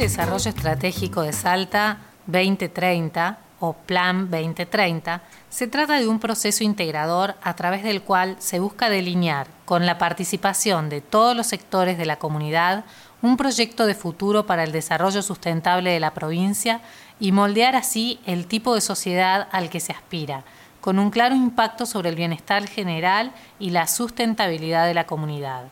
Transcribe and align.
Desarrollo 0.00 0.48
Estratégico 0.48 1.20
de 1.20 1.34
Salta 1.34 1.98
2030 2.24 3.38
o 3.60 3.74
Plan 3.74 4.30
2030 4.30 5.20
se 5.50 5.66
trata 5.66 6.00
de 6.00 6.08
un 6.08 6.18
proceso 6.18 6.64
integrador 6.64 7.34
a 7.42 7.54
través 7.54 7.82
del 7.82 8.00
cual 8.00 8.36
se 8.38 8.60
busca 8.60 8.88
delinear, 8.88 9.48
con 9.66 9.84
la 9.84 9.98
participación 9.98 10.88
de 10.88 11.02
todos 11.02 11.36
los 11.36 11.48
sectores 11.48 11.98
de 11.98 12.06
la 12.06 12.16
comunidad, 12.18 12.86
un 13.20 13.36
proyecto 13.36 13.84
de 13.84 13.94
futuro 13.94 14.46
para 14.46 14.64
el 14.64 14.72
desarrollo 14.72 15.20
sustentable 15.20 15.90
de 15.90 16.00
la 16.00 16.14
provincia 16.14 16.80
y 17.20 17.32
moldear 17.32 17.76
así 17.76 18.20
el 18.24 18.46
tipo 18.46 18.74
de 18.74 18.80
sociedad 18.80 19.48
al 19.52 19.68
que 19.68 19.80
se 19.80 19.92
aspira, 19.92 20.44
con 20.80 20.98
un 20.98 21.10
claro 21.10 21.34
impacto 21.34 21.84
sobre 21.84 22.08
el 22.08 22.16
bienestar 22.16 22.66
general 22.66 23.32
y 23.58 23.68
la 23.68 23.86
sustentabilidad 23.86 24.86
de 24.86 24.94
la 24.94 25.04
comunidad. 25.04 25.64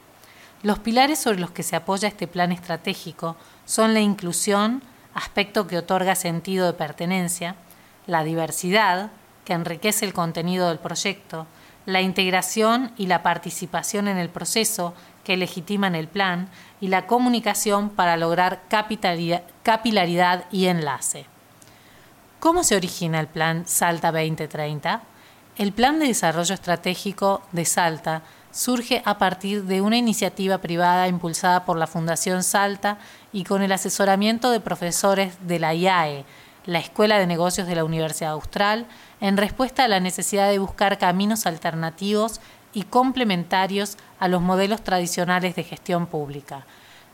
Los 0.63 0.81
pilares 0.81 1.21
sobre 1.21 1.39
los 1.39 1.53
que 1.53 1.63
se 1.63 1.77
apoya 1.77 2.09
este 2.09 2.27
plan 2.27 2.51
estratégico 2.51 3.37
son 3.65 3.95
la 3.95 4.01
inclusión, 4.01 4.83
aspecto 5.15 5.67
que 5.67 5.79
otorga 5.79 6.17
sentido 6.17 6.67
de 6.67 6.73
pertenencia, 6.73 7.55
la 8.07 8.25
diversidad, 8.25 9.11
que 9.45 9.53
enriquece 9.53 10.05
el 10.05 10.13
contenido 10.13 10.69
del 10.69 10.79
proyecto, 10.79 11.47
la 11.87 12.01
integración 12.01 12.93
y 12.97 13.07
la 13.07 13.23
participación 13.23 14.09
en 14.09 14.19
el 14.19 14.31
proceso, 14.31 14.95
que 15.25 15.37
legitiman 15.37 15.95
el 15.95 16.09
plan, 16.09 16.49
y 16.81 16.89
la 16.89 17.07
comunicación 17.07 17.91
para 17.91 18.17
lograr 18.17 18.63
capilaridad 18.69 20.45
y 20.51 20.67
enlace. 20.67 21.27
¿Cómo 22.41 22.65
se 22.65 22.77
origina 22.77 23.21
el 23.21 23.27
Plan 23.27 23.67
Salta 23.67 24.13
2030? 24.13 25.03
El 25.57 25.73
Plan 25.73 25.99
de 25.99 26.07
Desarrollo 26.07 26.55
Estratégico 26.55 27.43
de 27.53 27.65
Salta 27.65 28.23
surge 28.51 29.03
a 29.05 29.19
partir 29.19 29.65
de 29.65 29.81
una 29.81 29.97
iniciativa 29.97 30.59
privada 30.59 31.09
impulsada 31.09 31.65
por 31.65 31.77
la 31.77 31.87
Fundación 31.87 32.43
Salta 32.43 32.99
y 33.33 33.45
con 33.45 33.63
el 33.63 33.73
asesoramiento 33.73 34.51
de 34.51 34.61
profesores 34.61 35.37
de 35.47 35.59
la 35.59 35.75
IAE, 35.75 36.25
la 36.67 36.79
Escuela 36.79 37.19
de 37.19 37.27
Negocios 37.27 37.67
de 37.67 37.77
la 37.77 37.85
Universidad 37.85 38.33
Austral, 38.33 38.87
en 39.21 39.37
respuesta 39.37 39.85
a 39.85 39.89
la 39.89 40.01
necesidad 40.01 40.51
de 40.51 40.59
buscar 40.59 40.99
caminos 40.99 41.47
alternativos 41.47 42.41
y 42.73 42.83
complementarios 42.85 43.97
a 44.21 44.29
los 44.29 44.43
modelos 44.43 44.83
tradicionales 44.83 45.57
de 45.57 45.65
gestión 45.65 46.07
pública. 46.07 46.67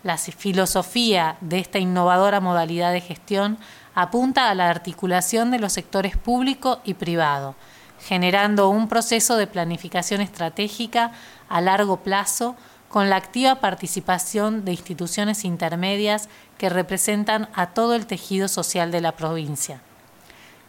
La 0.02 0.18
filosofía 0.18 1.36
de 1.40 1.60
esta 1.60 1.78
innovadora 1.78 2.40
modalidad 2.40 2.92
de 2.92 3.00
gestión 3.00 3.58
apunta 3.94 4.50
a 4.50 4.54
la 4.54 4.68
articulación 4.68 5.50
de 5.50 5.58
los 5.58 5.72
sectores 5.72 6.16
público 6.16 6.80
y 6.84 6.94
privado, 6.94 7.54
generando 8.00 8.68
un 8.68 8.88
proceso 8.88 9.36
de 9.36 9.46
planificación 9.46 10.20
estratégica 10.20 11.12
a 11.48 11.60
largo 11.60 11.98
plazo 11.98 12.56
con 12.88 13.10
la 13.10 13.16
activa 13.16 13.56
participación 13.56 14.64
de 14.64 14.72
instituciones 14.72 15.44
intermedias 15.44 16.28
que 16.58 16.68
representan 16.68 17.48
a 17.54 17.68
todo 17.68 17.94
el 17.94 18.06
tejido 18.06 18.46
social 18.48 18.90
de 18.90 19.00
la 19.00 19.12
provincia. 19.12 19.80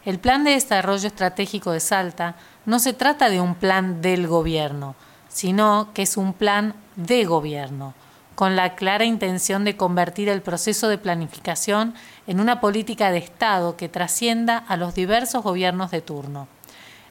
El 0.05 0.19
Plan 0.19 0.43
de 0.43 0.51
Desarrollo 0.51 1.07
Estratégico 1.07 1.71
de 1.71 1.79
Salta 1.79 2.35
no 2.65 2.79
se 2.79 2.93
trata 2.93 3.29
de 3.29 3.41
un 3.41 3.55
plan 3.55 4.01
del 4.01 4.27
gobierno, 4.27 4.95
sino 5.29 5.89
que 5.93 6.03
es 6.03 6.17
un 6.17 6.33
plan 6.33 6.75
de 6.95 7.25
gobierno 7.25 7.93
con 8.35 8.55
la 8.55 8.75
clara 8.75 9.05
intención 9.05 9.63
de 9.63 9.77
convertir 9.77 10.29
el 10.29 10.41
proceso 10.41 10.89
de 10.89 10.97
planificación 10.97 11.95
en 12.27 12.39
una 12.39 12.59
política 12.59 13.09
de 13.09 13.17
Estado 13.17 13.77
que 13.77 13.89
trascienda 13.89 14.57
a 14.57 14.77
los 14.77 14.93
diversos 14.93 15.41
gobiernos 15.41 15.89
de 15.91 16.01
turno. 16.01 16.47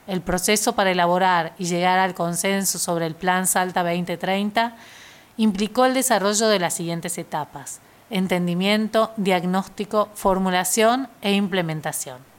El 0.06 0.20
proceso 0.20 0.74
para 0.74 0.90
elaborar 0.90 1.54
y 1.58 1.64
llegar 1.64 1.98
al 1.98 2.14
consenso 2.14 2.78
sobre 2.78 3.06
el 3.06 3.14
Plan 3.14 3.46
Salta 3.46 3.82
2030 3.82 4.76
implicó 5.36 5.86
el 5.86 5.94
desarrollo 5.94 6.48
de 6.48 6.58
las 6.58 6.74
siguientes 6.74 7.16
etapas, 7.18 7.80
entendimiento, 8.10 9.12
diagnóstico, 9.16 10.10
formulación 10.14 11.08
e 11.22 11.32
implementación. 11.32 12.33